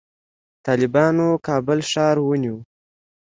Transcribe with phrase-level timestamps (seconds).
[0.65, 2.57] طالبانو کابل ښار ونیو